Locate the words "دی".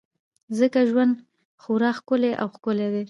2.93-2.99